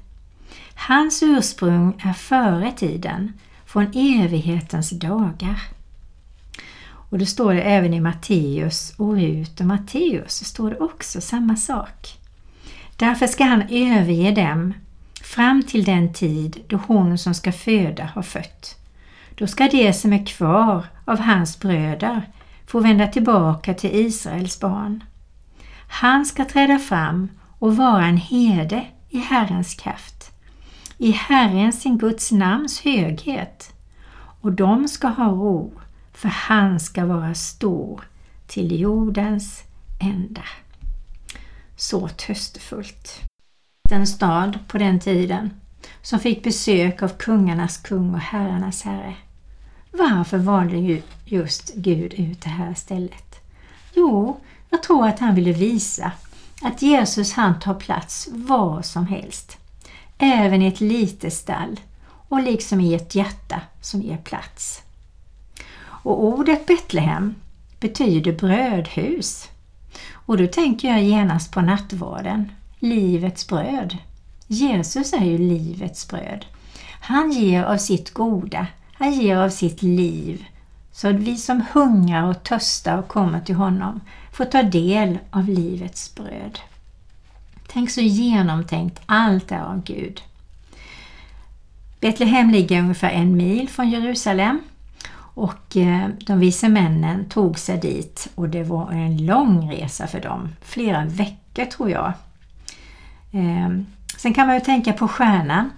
Hans 0.74 1.22
ursprung 1.22 2.00
är 2.04 2.12
före 2.12 2.72
tiden, 2.72 3.32
från 3.66 3.86
evighetens 3.94 4.90
dagar. 4.90 5.77
Och 7.10 7.18
då 7.18 7.26
står 7.26 7.54
det 7.54 7.62
även 7.62 7.94
i 7.94 8.00
Matteus 8.00 8.94
och 8.96 9.16
Rut 9.16 9.60
och 9.60 9.66
Matteus 9.66 10.44
står 10.44 10.70
det 10.70 10.78
också 10.78 11.20
samma 11.20 11.56
sak. 11.56 12.18
Därför 12.96 13.26
ska 13.26 13.44
han 13.44 13.62
överge 13.70 14.30
dem 14.30 14.74
fram 15.22 15.62
till 15.62 15.84
den 15.84 16.12
tid 16.12 16.64
då 16.66 16.80
hon 16.86 17.18
som 17.18 17.34
ska 17.34 17.52
föda 17.52 18.04
har 18.04 18.22
fött. 18.22 18.76
Då 19.34 19.46
ska 19.46 19.68
de 19.68 19.92
som 19.92 20.12
är 20.12 20.26
kvar 20.26 20.86
av 21.04 21.20
hans 21.20 21.60
bröder 21.60 22.28
få 22.66 22.80
vända 22.80 23.06
tillbaka 23.06 23.74
till 23.74 23.90
Israels 23.94 24.60
barn. 24.60 25.04
Han 25.88 26.26
ska 26.26 26.44
träda 26.44 26.78
fram 26.78 27.28
och 27.58 27.76
vara 27.76 28.06
en 28.06 28.16
herde 28.16 28.86
i 29.08 29.18
Herrens 29.18 29.74
kraft, 29.74 30.30
i 30.98 31.10
Herrens 31.10 31.80
sin 31.80 31.98
Guds 31.98 32.32
namns 32.32 32.80
höghet, 32.80 33.72
och 34.40 34.52
de 34.52 34.88
ska 34.88 35.08
ha 35.08 35.28
ro 35.28 35.72
för 36.18 36.28
han 36.28 36.80
ska 36.80 37.06
vara 37.06 37.34
stor 37.34 38.08
till 38.46 38.80
jordens 38.80 39.62
ända. 40.00 40.42
Så 41.76 42.08
tröstefullt. 42.08 43.20
En 43.90 44.06
stad 44.06 44.58
på 44.68 44.78
den 44.78 45.00
tiden 45.00 45.50
som 46.02 46.18
fick 46.18 46.44
besök 46.44 47.02
av 47.02 47.08
kungarnas 47.08 47.76
kung 47.76 48.14
och 48.14 48.20
herrarnas 48.20 48.82
herre. 48.82 49.14
Varför 49.92 50.38
valde 50.38 51.02
just 51.24 51.74
Gud 51.74 52.14
ut 52.14 52.40
det 52.40 52.48
här 52.48 52.74
stället? 52.74 53.40
Jo, 53.94 54.40
jag 54.70 54.82
tror 54.82 55.06
att 55.06 55.18
han 55.18 55.34
ville 55.34 55.52
visa 55.52 56.12
att 56.62 56.82
Jesus 56.82 57.32
han 57.32 57.60
tar 57.60 57.74
plats 57.74 58.28
var 58.32 58.82
som 58.82 59.06
helst. 59.06 59.56
Även 60.18 60.62
i 60.62 60.66
ett 60.66 60.80
litet 60.80 61.34
stall 61.34 61.80
och 62.28 62.42
liksom 62.42 62.80
i 62.80 62.94
ett 62.94 63.14
hjärta 63.14 63.60
som 63.80 64.02
ger 64.02 64.16
plats. 64.16 64.82
Och 66.08 66.24
ordet 66.24 66.66
Betlehem 66.66 67.34
betyder 67.80 68.32
brödhus. 68.32 69.48
Och 70.12 70.38
då 70.38 70.46
tänker 70.46 70.88
jag 70.88 71.02
genast 71.02 71.52
på 71.52 71.60
nattvarden, 71.60 72.52
livets 72.78 73.48
bröd. 73.48 73.96
Jesus 74.46 75.12
är 75.12 75.24
ju 75.24 75.38
livets 75.38 76.08
bröd. 76.08 76.44
Han 77.00 77.32
ger 77.32 77.64
av 77.64 77.76
sitt 77.76 78.14
goda, 78.14 78.66
han 78.92 79.12
ger 79.12 79.36
av 79.36 79.48
sitt 79.50 79.82
liv 79.82 80.44
så 80.92 81.08
att 81.08 81.14
vi 81.14 81.36
som 81.36 81.64
hungrar 81.72 82.22
och 82.22 82.42
törstar 82.42 82.98
och 82.98 83.08
kommer 83.08 83.40
till 83.40 83.54
honom 83.54 84.00
får 84.32 84.44
ta 84.44 84.62
del 84.62 85.18
av 85.30 85.48
livets 85.48 86.14
bröd. 86.14 86.58
Tänk 87.66 87.90
så 87.90 88.00
genomtänkt 88.00 89.00
allt 89.06 89.52
är 89.52 89.62
av 89.62 89.82
Gud. 89.84 90.22
Betlehem 92.00 92.50
ligger 92.50 92.80
ungefär 92.80 93.10
en 93.10 93.36
mil 93.36 93.68
från 93.68 93.90
Jerusalem 93.90 94.60
och 95.38 95.76
eh, 95.76 96.08
de 96.26 96.38
vise 96.38 96.68
männen 96.68 97.24
tog 97.28 97.58
sig 97.58 97.78
dit 97.78 98.28
och 98.34 98.48
det 98.48 98.62
var 98.62 98.92
en 98.92 99.26
lång 99.26 99.72
resa 99.72 100.06
för 100.06 100.20
dem, 100.20 100.48
flera 100.62 101.04
veckor 101.04 101.64
tror 101.64 101.90
jag. 101.90 102.12
Ehm, 103.32 103.86
sen 104.16 104.34
kan 104.34 104.46
man 104.46 104.56
ju 104.56 104.60
tänka 104.60 104.92
på 104.92 105.08
stjärnan 105.08 105.70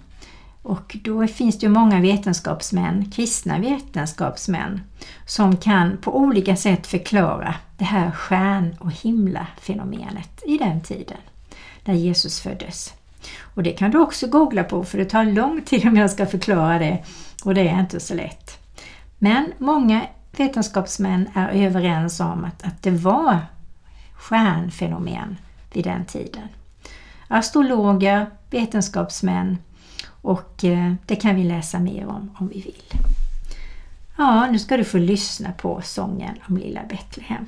och 0.61 0.97
då 1.03 1.27
finns 1.27 1.59
det 1.59 1.65
ju 1.65 1.71
många 1.71 2.01
vetenskapsmän, 2.01 3.11
kristna 3.11 3.59
vetenskapsmän, 3.59 4.81
som 5.25 5.57
kan 5.57 5.97
på 5.97 6.17
olika 6.17 6.55
sätt 6.55 6.87
förklara 6.87 7.55
det 7.77 7.85
här 7.85 8.11
stjärn 8.11 8.75
och 8.79 8.91
himla-fenomenet 8.91 10.43
i 10.45 10.57
den 10.57 10.81
tiden, 10.81 11.17
när 11.83 11.93
Jesus 11.93 12.39
föddes. 12.39 12.93
Och 13.55 13.63
det 13.63 13.71
kan 13.71 13.91
du 13.91 13.97
också 13.97 14.27
googla 14.27 14.63
på 14.63 14.83
för 14.83 14.97
det 14.97 15.05
tar 15.05 15.25
lång 15.25 15.61
tid 15.61 15.87
om 15.87 15.97
jag 15.97 16.11
ska 16.11 16.25
förklara 16.25 16.79
det 16.79 17.03
och 17.43 17.53
det 17.53 17.69
är 17.69 17.79
inte 17.79 17.99
så 17.99 18.13
lätt. 18.13 18.60
Men 19.23 19.53
många 19.57 20.07
vetenskapsmän 20.31 21.29
är 21.33 21.49
överens 21.49 22.19
om 22.19 22.45
att, 22.45 22.63
att 22.63 22.83
det 22.83 22.91
var 22.91 23.39
stjärnfenomen 24.13 25.37
vid 25.73 25.83
den 25.83 26.05
tiden. 26.05 26.47
Astrologer, 27.27 28.25
vetenskapsmän 28.49 29.57
och 30.07 30.63
eh, 30.63 30.93
det 31.05 31.15
kan 31.15 31.35
vi 31.35 31.43
läsa 31.43 31.79
mer 31.79 32.07
om 32.07 32.35
om 32.39 32.47
vi 32.47 32.61
vill. 32.61 33.01
Ja, 34.17 34.47
nu 34.51 34.59
ska 34.59 34.77
du 34.77 34.83
få 34.83 34.97
lyssna 34.97 35.51
på 35.51 35.81
sången 35.81 36.37
om 36.49 36.57
lilla 36.57 36.81
Betlehem. 36.89 37.45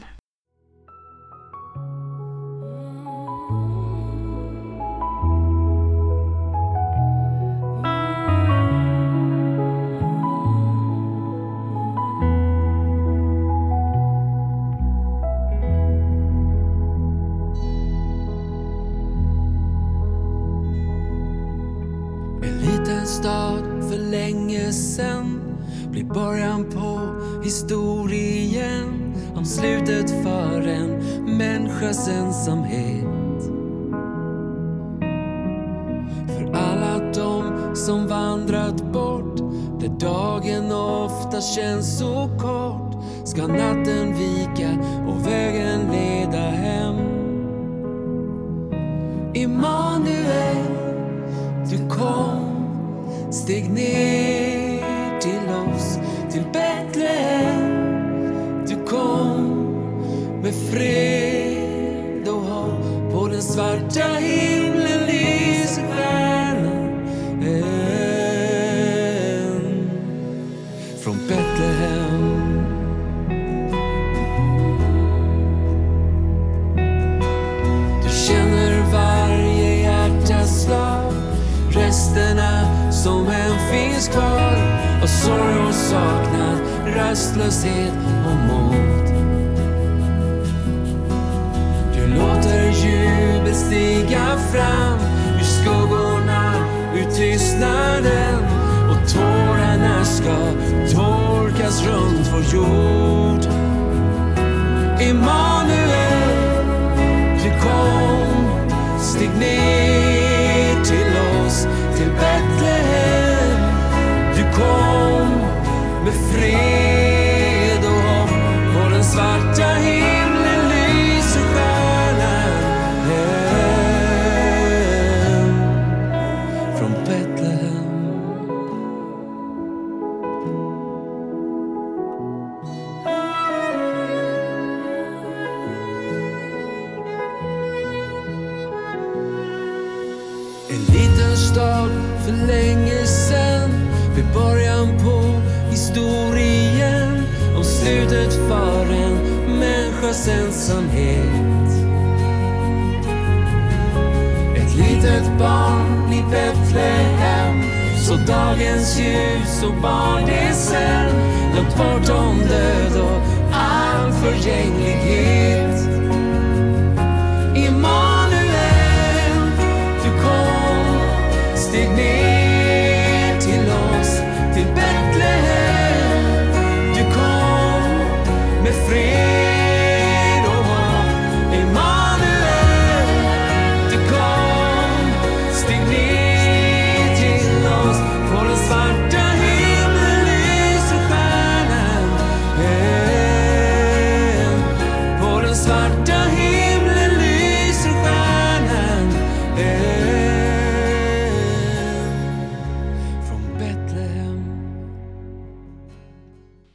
Människas 31.94 32.08
ensamhet. 32.08 33.44
För 36.28 36.54
alla 36.54 37.12
de 37.14 37.76
som 37.76 38.08
vandrat 38.08 38.94
bort 38.94 39.38
där 39.80 40.00
dagen 40.00 40.72
ofta 40.72 41.42
känns 41.42 42.00
så 42.00 42.30
kort 42.40 43.04
ska 43.28 43.48
natten 43.48 44.18
vila 44.18 44.43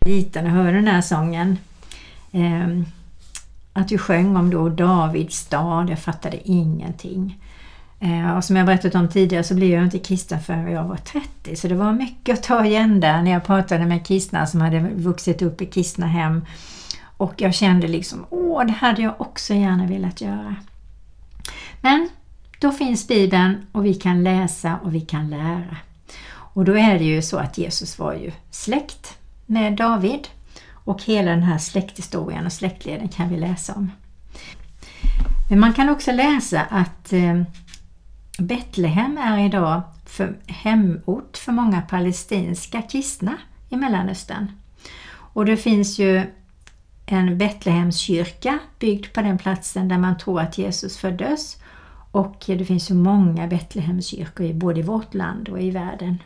liten 0.09 0.47
och 0.47 0.53
hörde 0.53 0.73
den 0.73 0.88
här 0.88 1.01
sången. 1.01 1.59
Eh, 2.33 2.68
att 3.73 3.88
du 3.88 3.99
sjöng 3.99 4.37
om 4.37 4.51
då 4.51 4.68
Davids 4.68 5.37
stad, 5.37 5.90
jag 5.90 5.99
fattade 5.99 6.49
ingenting. 6.49 7.38
Eh, 8.01 8.37
och 8.37 8.44
som 8.44 8.57
jag 8.57 8.66
berättat 8.66 8.94
om 8.94 9.09
tidigare 9.09 9.44
så 9.44 9.55
blev 9.55 9.71
jag 9.71 9.85
inte 9.85 9.99
kristen 9.99 10.40
förrän 10.40 10.73
jag 10.73 10.85
var 10.85 10.97
30 10.97 11.57
så 11.57 11.68
det 11.68 11.75
var 11.75 11.92
mycket 11.92 12.38
att 12.38 12.42
ta 12.42 12.64
igen 12.64 13.01
där 13.01 13.23
när 13.23 13.31
jag 13.31 13.44
pratade 13.44 13.87
med 13.87 14.07
kristna 14.07 14.47
som 14.47 14.61
hade 14.61 14.81
vuxit 14.81 15.42
upp 15.42 15.62
i 15.62 15.66
kristna 15.66 16.07
hem. 16.07 16.44
Och 17.16 17.35
jag 17.37 17.55
kände 17.55 17.88
liksom, 17.88 18.27
åh 18.31 18.66
det 18.66 18.73
hade 18.73 19.03
jag 19.03 19.21
också 19.21 19.55
gärna 19.55 19.87
velat 19.87 20.21
göra. 20.21 20.57
Men 21.81 22.09
då 22.61 22.73
finns 22.73 23.09
Bibeln 23.09 23.66
och 23.73 23.87
vi 23.87 23.94
kan 23.94 24.23
läsa 24.23 24.79
och 24.85 24.94
vi 24.94 25.01
kan 25.01 25.31
lära. 25.31 25.77
Och 26.31 26.64
då 26.64 26.79
är 26.79 26.99
det 26.99 27.05
ju 27.05 27.23
så 27.23 27.37
att 27.37 27.59
Jesus 27.59 27.99
var 27.99 28.14
ju 28.14 28.33
släkt 28.51 29.17
med 29.48 29.76
David 29.76 30.28
och 30.72 31.02
hela 31.02 31.30
den 31.30 31.42
här 31.42 31.58
släkthistorien 31.58 32.46
och 32.46 32.52
släktleden 32.52 33.08
kan 33.08 33.28
vi 33.28 33.37
läsa 33.37 33.74
om. 33.74 33.90
Men 35.50 35.61
man 35.61 35.72
kan 35.72 35.88
också 35.88 36.12
läsa 36.12 36.61
att 36.61 37.12
eh, 37.12 37.42
Betlehem 38.38 39.18
är 39.18 39.46
idag 39.46 39.82
för 40.06 40.37
hemort 40.46 41.37
för 41.37 41.52
många 41.52 41.80
palestinska 41.80 42.82
kristna 42.82 43.37
i 43.68 43.76
Mellanöstern. 43.76 44.52
Och 45.11 45.44
det 45.44 45.56
finns 45.56 45.98
ju 45.98 46.22
en 47.06 47.38
Betlehemskyrka 47.38 48.58
byggd 48.78 49.12
på 49.12 49.20
den 49.20 49.38
platsen 49.38 49.88
där 49.88 49.98
man 49.98 50.18
tror 50.18 50.40
att 50.40 50.58
Jesus 50.58 50.98
föddes. 50.98 51.56
Och 52.11 52.44
det 52.46 52.64
finns 52.64 52.90
ju 52.90 52.94
många 52.94 53.46
Betlehemskyrkor 53.46 54.52
både 54.52 54.80
i 54.80 54.82
vårt 54.82 55.14
land 55.14 55.48
och 55.48 55.61
i 55.61 55.70
världen. 55.70 56.18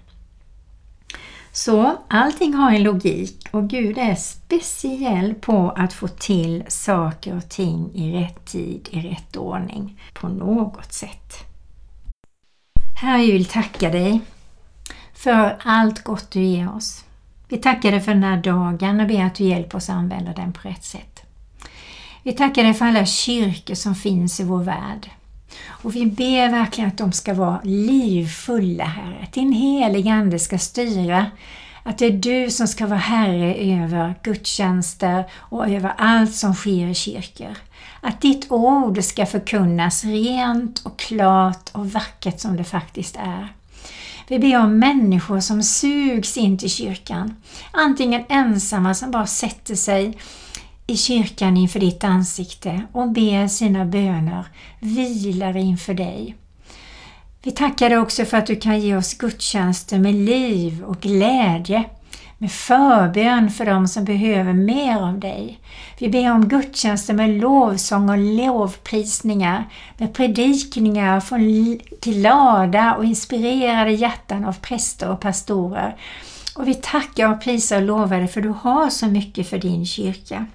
Så 1.54 1.96
allting 2.08 2.54
har 2.54 2.72
en 2.72 2.82
logik 2.82 3.48
och 3.50 3.68
Gud 3.68 3.98
är 3.98 4.14
speciell 4.14 5.34
på 5.34 5.70
att 5.76 5.92
få 5.92 6.08
till 6.08 6.64
saker 6.68 7.36
och 7.36 7.48
ting 7.48 7.90
i 7.94 8.12
rätt 8.12 8.44
tid, 8.44 8.88
i 8.90 9.00
rätt 9.00 9.36
ordning, 9.36 10.00
på 10.14 10.28
något 10.28 10.92
sätt. 10.92 11.34
Herre, 13.00 13.18
vi 13.18 13.32
vill 13.32 13.44
tacka 13.44 13.90
dig 13.90 14.20
för 15.14 15.58
allt 15.64 16.04
gott 16.04 16.30
du 16.30 16.42
ger 16.42 16.74
oss. 16.76 17.04
Vi 17.48 17.58
tackar 17.58 17.90
dig 17.90 18.00
för 18.00 18.14
den 18.14 18.24
här 18.24 18.42
dagen 18.42 19.00
och 19.00 19.06
ber 19.06 19.24
att 19.24 19.34
du 19.34 19.44
hjälper 19.44 19.78
oss 19.78 19.88
att 19.88 19.96
använda 19.96 20.32
den 20.32 20.52
på 20.52 20.68
rätt 20.68 20.84
sätt. 20.84 21.22
Vi 22.22 22.32
tackar 22.32 22.64
dig 22.64 22.74
för 22.74 22.84
alla 22.84 23.06
kyrkor 23.06 23.74
som 23.74 23.94
finns 23.94 24.40
i 24.40 24.44
vår 24.44 24.62
värld. 24.62 25.10
Och 25.66 25.96
vi 25.96 26.06
ber 26.06 26.50
verkligen 26.50 26.88
att 26.88 26.98
de 26.98 27.12
ska 27.12 27.34
vara 27.34 27.60
livfulla, 27.64 28.84
Herre. 28.84 29.16
Att 29.22 29.32
din 29.32 29.52
heliga 29.52 30.12
Ande 30.12 30.38
ska 30.38 30.58
styra. 30.58 31.26
Att 31.82 31.98
det 31.98 32.06
är 32.06 32.10
du 32.10 32.50
som 32.50 32.68
ska 32.68 32.86
vara 32.86 32.98
Herre 32.98 33.54
över 33.54 34.14
gudstjänster 34.22 35.24
och 35.34 35.68
över 35.68 35.94
allt 35.98 36.34
som 36.34 36.54
sker 36.54 36.86
i 36.86 36.94
kyrkor. 36.94 37.56
Att 38.00 38.20
ditt 38.20 38.46
ord 38.50 39.04
ska 39.04 39.26
förkunnas 39.26 40.04
rent 40.04 40.78
och 40.78 40.98
klart 40.98 41.70
och 41.72 41.90
vackert 41.90 42.40
som 42.40 42.56
det 42.56 42.64
faktiskt 42.64 43.16
är. 43.16 43.48
Vi 44.28 44.38
ber 44.38 44.58
om 44.58 44.78
människor 44.78 45.40
som 45.40 45.62
sugs 45.62 46.36
in 46.36 46.58
till 46.58 46.70
kyrkan. 46.70 47.36
Antingen 47.70 48.24
ensamma 48.28 48.94
som 48.94 49.10
bara 49.10 49.26
sätter 49.26 49.74
sig 49.74 50.18
i 50.86 50.96
kyrkan 50.96 51.56
inför 51.56 51.80
ditt 51.80 52.04
ansikte 52.04 52.82
och 52.92 53.08
ber 53.12 53.48
sina 53.48 53.84
böner, 53.84 54.46
vilar 54.80 55.56
inför 55.56 55.94
dig. 55.94 56.36
Vi 57.42 57.50
tackar 57.50 57.88
dig 57.88 57.98
också 57.98 58.24
för 58.24 58.36
att 58.36 58.46
du 58.46 58.56
kan 58.56 58.80
ge 58.80 58.96
oss 58.96 59.14
gudstjänster 59.14 59.98
med 59.98 60.14
liv 60.14 60.84
och 60.84 61.00
glädje, 61.00 61.84
med 62.38 62.52
förbön 62.52 63.50
för 63.50 63.66
dem 63.66 63.88
som 63.88 64.04
behöver 64.04 64.52
mer 64.52 64.96
av 64.96 65.18
dig. 65.18 65.58
Vi 65.98 66.08
ber 66.08 66.32
om 66.32 66.48
gudstjänster 66.48 67.14
med 67.14 67.30
lovsång 67.30 68.10
och 68.10 68.18
lovprisningar, 68.18 69.68
med 69.96 70.14
predikningar 70.14 71.20
från 71.20 71.78
glada 72.02 72.94
och 72.94 73.04
inspirerade 73.04 73.92
hjärtan 73.92 74.44
av 74.44 74.52
präster 74.52 75.10
och 75.10 75.20
pastorer. 75.20 75.96
Och 76.56 76.68
vi 76.68 76.74
tackar 76.74 77.32
och 77.32 77.42
prisar 77.42 77.76
och 77.76 77.82
lovar 77.82 78.18
dig 78.18 78.28
för 78.28 78.40
du 78.40 78.54
har 78.60 78.90
så 78.90 79.06
mycket 79.06 79.48
för 79.48 79.58
din 79.58 79.86
kyrka. 79.86 80.46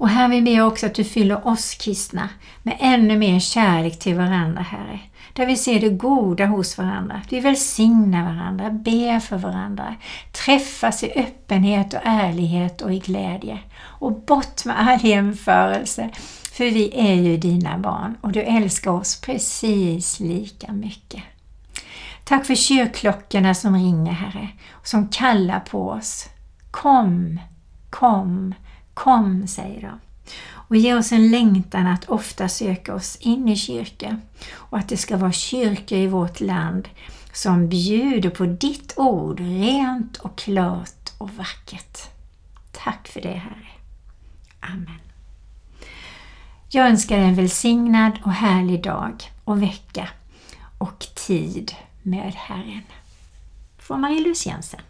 Och 0.00 0.08
här 0.08 0.28
vill 0.28 0.44
vi 0.44 0.60
också 0.60 0.86
att 0.86 0.94
du 0.94 1.04
fyller 1.04 1.46
oss 1.48 1.74
kristna 1.74 2.28
med 2.62 2.76
ännu 2.80 3.18
mer 3.18 3.40
kärlek 3.40 3.98
till 3.98 4.16
varandra, 4.16 4.62
Herre. 4.62 5.00
Där 5.32 5.46
vi 5.46 5.56
ser 5.56 5.80
det 5.80 5.88
goda 5.88 6.46
hos 6.46 6.78
varandra. 6.78 7.14
Att 7.14 7.32
vi 7.32 7.40
välsignar 7.40 8.24
varandra, 8.24 8.70
ber 8.70 9.20
för 9.20 9.36
varandra, 9.36 9.94
träffas 10.32 11.04
i 11.04 11.12
öppenhet 11.16 11.94
och 11.94 12.00
ärlighet 12.04 12.82
och 12.82 12.94
i 12.94 12.98
glädje. 12.98 13.58
Och 13.80 14.12
bort 14.12 14.64
med 14.64 14.80
all 14.80 15.04
jämförelse, 15.04 16.10
för 16.52 16.64
vi 16.64 16.92
är 16.94 17.14
ju 17.14 17.36
dina 17.36 17.78
barn 17.78 18.16
och 18.20 18.32
du 18.32 18.42
älskar 18.42 18.90
oss 18.90 19.20
precis 19.20 20.20
lika 20.20 20.72
mycket. 20.72 21.22
Tack 22.24 22.46
för 22.46 22.54
kyrkklockorna 22.54 23.54
som 23.54 23.74
ringer, 23.74 24.12
Herre, 24.12 24.48
och 24.70 24.88
som 24.88 25.08
kallar 25.08 25.60
på 25.60 25.88
oss. 25.90 26.28
Kom, 26.70 27.40
kom, 27.90 28.54
kom, 29.04 29.46
säger 29.46 29.80
de. 29.80 30.00
Och 30.52 30.76
ge 30.76 30.94
oss 30.94 31.12
en 31.12 31.30
längtan 31.30 31.86
att 31.86 32.04
ofta 32.08 32.48
söka 32.48 32.94
oss 32.94 33.16
in 33.16 33.48
i 33.48 33.56
kyrka 33.56 34.20
och 34.52 34.78
att 34.78 34.88
det 34.88 34.96
ska 34.96 35.16
vara 35.16 35.32
kyrkor 35.32 35.98
i 35.98 36.06
vårt 36.06 36.40
land 36.40 36.88
som 37.32 37.68
bjuder 37.68 38.30
på 38.30 38.46
ditt 38.46 38.94
ord 38.96 39.40
rent 39.40 40.16
och 40.16 40.38
klart 40.38 41.12
och 41.18 41.30
vackert. 41.30 41.98
Tack 42.72 43.08
för 43.08 43.20
det, 43.20 43.28
Herre. 43.28 43.68
Amen. 44.60 45.00
Jag 46.68 46.88
önskar 46.88 47.18
en 47.18 47.34
välsignad 47.34 48.12
och 48.24 48.32
härlig 48.32 48.82
dag 48.82 49.32
och 49.44 49.62
vecka 49.62 50.08
och 50.78 51.06
tid 51.14 51.72
med 52.02 52.34
Herren. 52.34 52.82
Från 53.78 54.00
Marie-Louise 54.00 54.48
Jensen. 54.48 54.80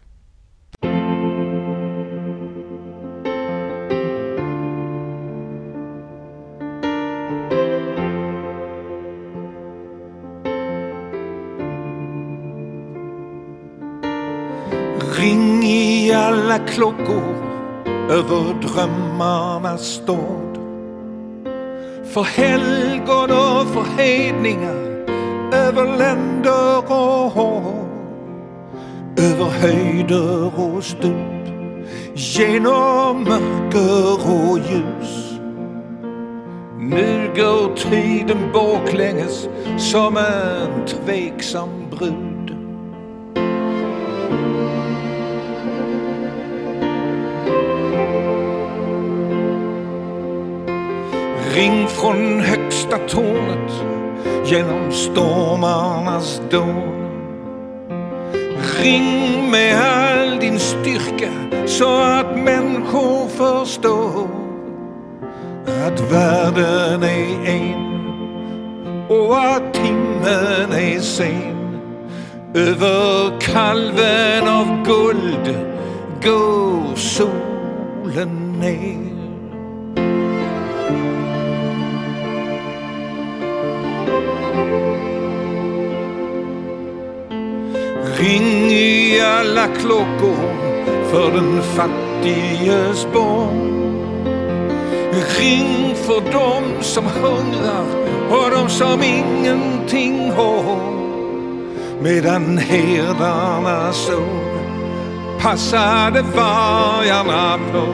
Alla 16.51 16.67
klockor 16.67 17.35
över 18.11 18.61
drömmarnas 18.63 19.83
stad. 19.83 20.59
För 22.05 22.23
helgon 22.23 23.31
och 23.31 23.67
för 23.67 24.03
hedningar, 24.03 25.07
över 25.53 25.99
länder 25.99 26.79
och 26.79 27.31
hav. 27.31 27.87
Över 29.17 29.45
höjder 29.45 30.61
och 30.61 30.85
stup, 30.85 31.49
genom 32.15 33.25
mörker 33.25 34.31
och 34.31 34.59
ljus. 34.59 35.41
Nu 36.79 37.31
går 37.37 37.75
tiden 37.77 38.39
baklänges 38.53 39.49
som 39.79 40.17
en 40.17 40.87
tveksam 40.87 41.91
brud. 41.91 42.30
Ring 51.55 51.89
från 51.89 52.41
högsta 52.41 52.99
tornet 53.09 53.73
genom 54.47 54.93
stormarnas 54.93 56.43
dån. 56.51 57.11
Ring 58.83 59.51
med 59.51 59.81
all 59.81 60.39
din 60.41 60.59
styrka 60.59 61.31
så 61.67 62.01
att 62.01 62.39
människor 62.39 63.29
förstår 63.29 64.29
att 65.87 66.13
världen 66.13 67.03
är 67.03 67.47
en 67.47 67.91
och 69.09 69.39
att 69.39 69.75
timmen 69.75 70.73
är 70.73 71.01
sen. 71.01 71.81
Över 72.55 73.41
kalven 73.41 74.49
av 74.49 74.85
guld 74.85 75.57
går 76.23 76.97
solen 76.97 78.53
ner. 78.61 79.10
Ring 88.21 88.71
i 88.71 89.21
alla 89.21 89.67
klockor 89.67 90.37
för 91.11 91.33
den 91.33 91.63
fattiges 91.63 93.07
barn. 93.13 93.71
Ring 95.39 95.95
för 95.95 96.33
dem 96.33 96.65
som 96.81 97.05
hungrar 97.05 97.85
och 98.31 98.51
de 98.51 98.69
som 98.69 99.03
ingenting 99.03 100.31
har. 100.31 101.01
Medan 102.03 102.59
herdarna 102.59 103.93
sov 103.93 104.59
passade 105.41 106.23
vargarna 106.23 107.59
på. 107.73 107.87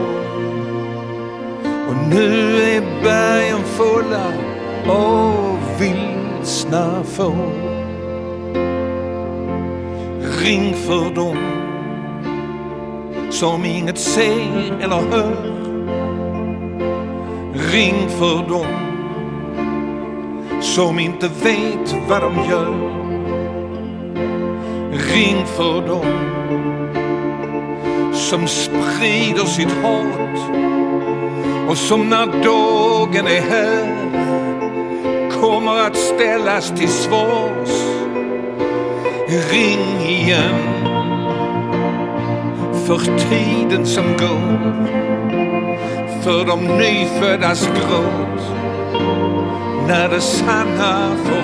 Och 1.89 2.07
nu 2.09 2.61
är 2.61 3.03
bergen 3.03 3.63
fulla 3.63 4.33
av 4.87 5.59
vilsna 5.79 7.03
får. 7.03 7.76
Ring 10.47 10.73
för 10.73 11.15
dem 11.15 11.37
som 13.29 13.65
inget 13.65 13.97
ser 13.97 14.79
eller 14.81 15.01
hör. 15.11 15.35
Ring 17.71 18.09
för 18.09 18.49
dem 18.49 18.67
som 20.61 20.99
inte 20.99 21.27
vet 21.27 21.95
vad 22.07 22.21
de 22.21 22.35
gör. 22.49 22.73
Ring 25.13 25.45
för 25.45 25.87
dem 25.87 26.05
som 28.13 28.47
sprider 28.47 29.45
sitt 29.45 29.71
hat 29.83 30.39
och 31.69 31.77
som 31.77 32.09
när 32.09 32.43
dagen 32.43 33.27
är 33.27 33.41
här 33.41 33.97
kommer 35.41 35.87
att 35.87 35.95
ställas 35.97 36.69
till 36.69 36.89
svars 36.89 37.96
ring 39.27 40.09
igen. 40.09 40.55
För 42.85 42.97
tiden 43.29 43.85
som 43.85 44.05
går 44.05 44.97
för 46.23 46.45
de 46.45 46.59
nyföddas 46.77 47.67
gråt 47.67 48.41
när 49.87 50.09
det 50.09 50.21
sanna 50.21 51.15
får 51.15 51.37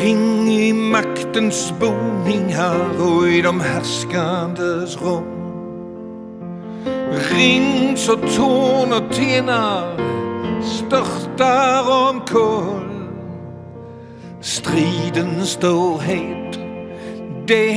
Ring 0.00 0.48
i 0.48 0.72
maktens 0.72 1.72
boningar 1.80 3.00
och 3.00 3.28
i 3.28 3.42
de 3.42 3.60
härskandes 3.60 5.02
rum. 5.02 5.24
Ring 7.30 7.96
så 7.96 8.16
torn 8.16 8.92
och 8.92 9.14
tenar 9.14 10.10
störtar 10.62 12.08
omkull. 12.08 12.90
Striden 14.40 15.46
står 15.46 15.98
het, 15.98 16.58
det 17.46 17.72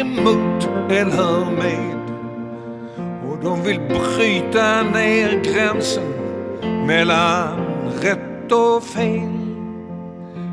är 0.00 0.04
mot 0.04 0.68
eller 0.90 1.50
med. 1.50 1.98
Och 3.28 3.38
de 3.42 3.62
vill 3.62 3.80
bryta 3.80 4.82
ner 4.82 5.42
gränsen 5.44 6.12
mellan 6.86 7.58
rätt 8.02 8.52
och 8.52 8.82
fel. 8.82 9.38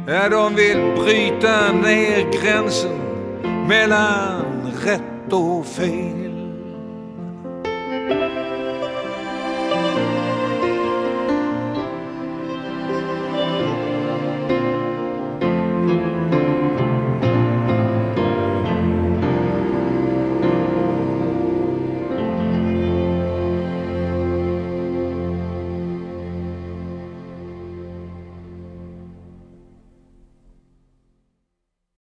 Ja, 0.07 0.29
de 0.29 0.55
vill 0.55 1.03
bryta 1.03 1.71
ner 1.71 2.41
gränsen 2.41 2.99
mellan 3.67 4.71
rätt 4.85 5.33
och 5.33 5.65
fel. 5.65 6.24